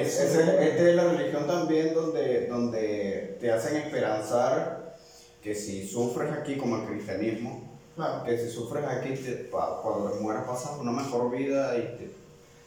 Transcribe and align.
es, 0.00 0.20
es, 0.20 0.34
esta 0.36 0.88
es 0.90 0.96
la 0.96 1.04
religión 1.04 1.46
también 1.46 1.94
donde, 1.94 2.46
donde 2.46 3.36
te 3.40 3.52
hacen 3.52 3.76
esperanzar 3.76 4.96
que 5.42 5.54
si 5.54 5.86
sufres 5.86 6.32
aquí 6.32 6.56
como 6.56 6.76
el 6.76 6.84
cristianismo, 6.84 7.66
Claro. 7.96 8.22
que 8.24 8.38
si 8.38 8.48
sufres 8.50 8.84
aquí, 8.86 9.14
te, 9.14 9.48
cuando 9.50 10.10
te 10.12 10.20
mueras 10.20 10.44
pasas 10.44 10.72
una 10.78 10.92
mejor 10.92 11.30
vida 11.36 11.76
y 11.76 11.80
te 11.98 12.10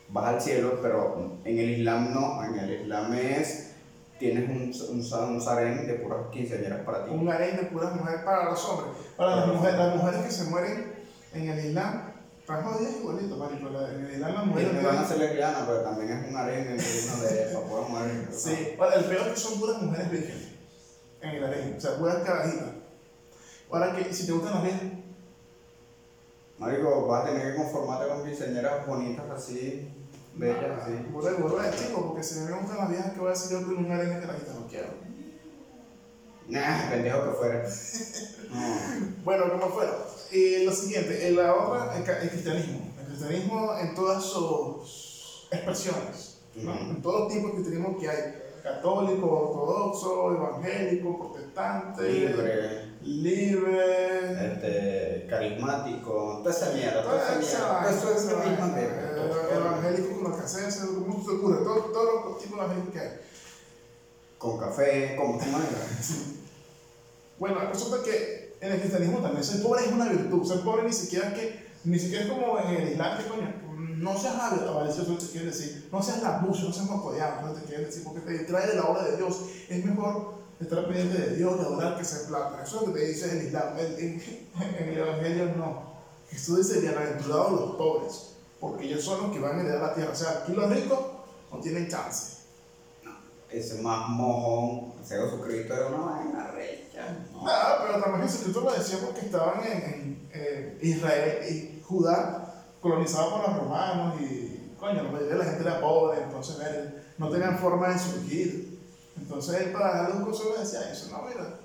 vas 0.10 0.26
al 0.26 0.42
cielo, 0.42 0.80
pero 0.82 1.38
en 1.46 1.58
el 1.58 1.70
Islam 1.70 2.14
no, 2.14 2.44
en 2.44 2.60
el 2.60 2.82
Islam 2.82 3.14
es, 3.14 3.72
tienes 4.20 4.50
un, 4.50 4.74
un, 4.90 5.34
un 5.36 5.42
sarén 5.42 5.88
de 5.88 5.94
puras 5.96 6.20
quinceañeras 6.32 6.82
para 6.82 7.06
ti. 7.06 7.12
Un 7.12 7.30
harén 7.30 7.56
de 7.56 7.64
puras 7.64 7.96
mujeres 7.96 8.22
para 8.24 8.44
los 8.52 8.64
hombres. 8.66 8.92
Para 9.16 9.38
las 9.38 9.48
mujeres, 9.48 9.78
las 9.78 9.96
mujeres 9.96 10.22
que 10.26 10.32
se 10.32 10.44
mueren 10.50 10.94
en 11.34 11.50
el 11.50 11.66
Islam, 11.66 12.12
están 12.42 12.64
jodidas 12.64 12.96
igualito, 12.98 13.38
marico. 13.38 13.70
La- 13.70 13.90
En 13.92 14.06
el 14.06 14.22
las 14.22 14.44
Y 14.44 14.48
mujeres. 14.48 14.74
me 14.74 14.84
van 14.84 14.98
a 14.98 15.08
ser 15.08 15.18
lesbianas, 15.20 15.64
pero 15.66 15.82
también 15.82 16.12
es 16.12 16.18
un 16.20 16.26
en 16.26 16.34
uno 16.34 17.24
de 17.24 17.54
para 17.54 17.66
puras 17.68 17.90
mujeres. 17.90 18.42
Sí, 18.44 18.74
bueno, 18.78 18.94
el 18.96 19.06
peor 19.06 19.28
es 19.28 19.34
que 19.34 19.40
son 19.40 19.60
puras 19.60 19.82
mujeres 19.82 20.12
vírgenes 20.12 20.48
en 21.22 21.30
el 21.30 21.44
harén, 21.44 21.76
o 21.78 21.82
sea, 21.82 21.98
puras 21.98 22.18
carajitas. 22.24 22.70
Ahora 23.72 23.96
que 23.96 24.14
si 24.14 24.26
te 24.26 24.32
gustan 24.34 24.54
las 24.56 24.64
viejas, 24.64 24.82
Marico, 26.58 27.08
vas 27.08 27.24
a 27.24 27.28
tener 27.32 27.52
que 27.52 27.58
conformarte 27.58 28.08
con 28.08 28.24
quinceañeras 28.24 28.86
bonitas 28.86 29.26
así, 29.32 29.90
bellas 30.36 30.80
así. 30.84 30.94
burro 31.12 31.58
de 31.60 31.72
chico, 31.76 32.08
porque 32.08 32.24
si 32.24 32.40
me 32.42 32.52
gustan 32.52 32.78
las 32.78 32.90
viejas, 32.90 33.14
¿qué 33.14 33.20
voy 33.20 33.30
a 33.30 33.32
hacer 33.34 33.60
yo 33.60 33.66
con 33.66 33.78
un 33.86 33.92
harén 33.92 34.14
de 34.14 34.20
carajitas? 34.22 34.56
No 34.56 34.68
quiero. 34.68 34.90
Nah, 36.48 36.90
pendejo 36.90 37.24
que 37.26 37.32
fuera. 37.38 37.64
No. 38.52 38.68
Bueno, 39.24 39.50
como 39.50 39.70
fuera. 39.74 39.94
Y 40.30 40.66
lo 40.66 40.74
siguiente, 40.74 41.26
en 41.30 41.38
la 41.38 41.56
otra, 41.56 41.96
el, 41.96 42.04
el 42.24 42.30
cristianismo. 42.30 42.82
El 43.00 43.06
cristianismo 43.06 43.78
en 43.80 43.96
todas 43.96 44.22
sus 44.26 45.48
expresiones, 45.52 46.40
¿no? 46.56 46.72
Ujú. 46.74 46.82
en 46.92 47.02
todos 47.02 47.20
los 47.22 47.34
tipos 47.34 47.48
de 47.52 47.56
cristianismo 47.62 47.98
que 47.98 48.10
hay. 48.10 48.42
Católico, 48.62 49.26
ortodoxo, 49.26 50.36
evangélico, 50.36 51.18
protestante, 51.34 52.04
Libre, 52.12 52.86
libre, 53.02 54.46
este, 54.54 55.28
carismático, 55.30 56.42
toda 56.44 56.52
esa 56.56 56.72
mierda, 56.74 57.02
toda 57.04 57.18
esa 57.40 57.58
Toda 57.58 57.82
mierda. 57.82 57.90
es 57.90 58.24
esa 58.24 58.34
la 58.34 58.46
misma 58.46 58.66
vaina, 58.68 58.76
mierda. 58.76 59.16
eh, 59.16 59.56
Evangélico 59.56 60.14
con 60.22 60.32
lo 60.32 60.38
que 60.38 60.44
hace, 60.44 60.86
¿cómo 60.86 61.20
se 61.22 61.26
te 61.26 61.38
ocurre? 61.38 61.64
Todo- 61.64 61.86
Todos 61.92 62.26
los 62.26 62.38
tipos 62.40 62.60
de 62.60 62.66
evangélicos 62.66 62.94
que 62.94 63.00
hay. 63.00 63.20
Con 64.38 64.60
café, 64.60 65.16
con 65.16 65.40
tu 65.40 65.46
manera. 65.46 65.88
Bueno, 67.42 67.58
resulta 67.74 68.04
que 68.04 68.56
en 68.62 68.72
el 68.72 68.80
cristianismo 68.80 69.18
también 69.18 69.44
ser 69.44 69.64
pobre 69.64 69.84
es 69.84 69.92
una 69.92 70.08
virtud. 70.10 70.46
Ser 70.48 70.62
pobre 70.62 70.84
ni 70.84 70.94
siquiera 70.94 71.30
es 71.30 71.34
que, 71.34 71.66
ni 71.86 71.98
siquiera 71.98 72.30
como 72.30 72.60
en 72.60 72.68
el 72.76 72.90
islam 72.92 73.18
que 73.18 73.26
coño, 73.28 73.52
no 73.98 74.16
seas 74.16 74.36
avaricioso, 74.36 75.18
te 75.18 75.26
quiere 75.26 75.48
decir, 75.48 75.90
no 75.92 76.04
seas 76.04 76.22
labucho, 76.22 76.66
no 76.68 76.72
seas 76.72 76.86
morcodeado, 76.86 77.42
no 77.48 77.54
te 77.54 77.64
quiere 77.66 77.86
decir, 77.86 78.04
porque 78.04 78.20
te 78.20 78.34
distrae 78.34 78.68
de 78.68 78.76
la 78.76 78.84
obra 78.84 79.06
de 79.06 79.18
Dios. 79.18 79.38
Es 79.68 79.84
mejor 79.84 80.36
estar 80.60 80.86
pendiente 80.86 81.18
de 81.18 81.36
Dios 81.38 81.56
y 81.58 81.62
adorar 81.62 81.98
que 81.98 82.06
ser 82.06 82.28
plata. 82.28 82.62
Eso 82.64 82.82
es 82.82 82.88
lo 82.88 82.94
que 82.94 83.00
te 83.00 83.08
dice 83.08 83.32
el 83.40 83.48
islam. 83.48 83.76
El- 83.80 83.98
en 84.00 84.90
el 84.90 84.98
evangelio 85.00 85.46
no. 85.58 85.94
Jesús 86.30 86.58
dice, 86.68 86.80
bienaventurados 86.80 87.54
los 87.60 87.72
pobres, 87.76 88.36
porque 88.60 88.86
ellos 88.86 89.04
son 89.04 89.20
los 89.24 89.32
que 89.32 89.40
van 89.40 89.58
a 89.58 89.62
heredar 89.62 89.82
la 89.82 89.96
tierra. 89.96 90.12
O 90.12 90.16
sea, 90.16 90.44
aquí 90.44 90.54
los 90.54 90.70
ricos 90.70 91.00
no 91.52 91.60
tienen 91.60 91.90
chance. 91.90 92.41
Ese 93.52 93.82
más 93.82 94.08
mojón, 94.10 94.94
Jesucristo 95.08 95.74
era 95.74 95.88
una 95.88 96.06
vaina 96.06 96.52
recha. 96.52 97.18
¿no? 97.34 97.44
Ah, 97.46 97.80
pero 97.86 98.02
también 98.02 98.30
Jesucristo 98.30 98.62
lo 98.62 98.72
decía 98.72 99.00
porque 99.04 99.22
estaban 99.22 99.64
en, 99.66 99.72
en, 99.72 100.30
eh, 100.34 100.80
Israel 100.82 101.40
y 101.50 101.82
Judá 101.84 102.66
colonizado 102.82 103.32
por 103.32 103.50
los 103.50 103.58
romanos 103.58 104.22
y, 104.22 104.74
coño, 104.80 105.04
la 105.04 105.12
mayoría 105.12 105.34
de 105.34 105.38
la 105.38 105.46
gente 105.46 105.64
era 105.64 105.82
pobre, 105.82 106.22
entonces 106.24 106.56
él, 106.66 107.04
no 107.18 107.30
tenían 107.30 107.58
forma 107.60 107.90
de 107.90 108.00
surgir. 108.00 108.80
Entonces 109.18 109.62
él 109.62 109.72
para 109.72 110.04
darle 110.04 110.16
un 110.18 110.24
consejo 110.26 110.54
le 110.56 110.62
decía 110.62 110.92
eso, 110.92 111.10
no, 111.12 111.28
mira. 111.28 111.60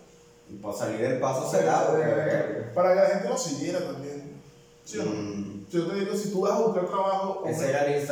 Y 0.48 0.56
para 0.56 0.74
salir 0.74 1.00
del 1.00 1.20
paso 1.20 1.48
cerrado. 1.48 1.96
Para 2.74 2.94
que 2.94 3.00
la 3.00 3.06
gente 3.06 3.28
lo 3.28 3.38
siguiera 3.38 3.78
también. 3.80 4.40
Mm, 4.94 5.66
Yo 5.68 5.86
te 5.88 5.94
digo, 5.96 6.14
si 6.16 6.30
tú 6.30 6.42
vas 6.42 6.52
a 6.52 6.58
buscar 6.60 6.86
trabajo, 6.86 7.42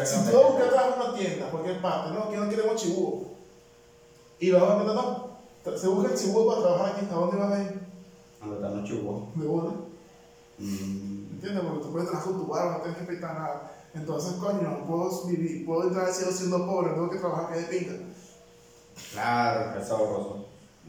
si 0.07 0.31
tú 0.31 0.37
vas 0.37 0.45
a 0.45 0.49
buscar 0.49 0.69
trabajo 0.71 0.95
en 0.95 1.09
una 1.11 1.19
tienda, 1.19 1.51
cualquier 1.51 1.81
parte, 1.83 2.11
no, 2.15 2.31
que 2.31 2.37
no 2.37 2.49
queremos 2.49 2.77
chibúo. 2.83 3.35
Y 4.45 4.51
vas 4.51 4.63
a 4.63 4.77
meter, 4.77 4.95
no, 4.95 5.39
se 5.75 5.89
busca 5.89 6.13
el 6.13 6.19
chibúo 6.19 6.47
para 6.47 6.61
trabajar 6.61 6.97
aquí, 6.97 7.07
¿a 7.11 7.15
dónde 7.15 7.37
vas 7.39 7.53
a 7.53 7.63
ir? 7.63 7.81
Están 8.53 8.77
los 8.77 8.87
chubos. 8.87 9.23
De 9.37 9.47
bola. 9.47 9.71
Mm, 10.59 11.33
¿Entiendes? 11.33 11.65
Porque 11.65 11.83
tú 11.83 11.93
puedes 11.93 12.11
trabajar 12.11 12.33
con 12.33 12.43
tu 12.43 12.47
barba, 12.53 12.73
no 12.73 12.83
tienes 12.83 12.99
que 12.99 13.07
pintar 13.07 13.35
nada. 13.39 13.73
Entonces, 13.95 14.35
coño, 14.35 14.85
puedo 14.87 15.25
vivir, 15.25 15.65
puedo 15.65 15.85
entrar 15.85 16.09
al 16.09 16.13
cielo 16.13 16.31
siendo 16.31 16.67
pobre, 16.67 16.91
no 16.91 16.97
tengo 16.97 17.11
que 17.11 17.19
trabajar 17.21 17.55
que 17.55 17.61
de 17.61 17.65
pinga. 17.65 17.95
Claro, 19.13 19.79
qué 19.79 19.83
sabroso. 19.83 20.45